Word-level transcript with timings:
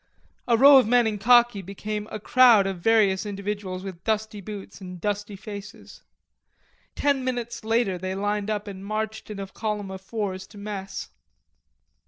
The 0.47 0.57
row 0.57 0.77
of 0.79 0.87
men 0.87 1.05
in 1.05 1.19
khaki 1.19 1.61
became 1.61 2.07
a 2.09 2.19
crowd 2.19 2.65
of 2.65 2.79
various 2.79 3.23
individuals 3.23 3.83
with 3.83 4.03
dusty 4.03 4.41
boots 4.41 4.81
and 4.81 4.99
dusty 4.99 5.35
faces. 5.35 6.01
Ten 6.95 7.23
minutes 7.23 7.63
later 7.63 7.99
they 7.99 8.15
lined 8.15 8.49
up 8.49 8.67
and 8.67 8.83
marched 8.83 9.29
in 9.29 9.39
a 9.39 9.45
column 9.45 9.91
of 9.91 10.01
fours 10.01 10.47
to 10.47 10.57
mess. 10.57 11.09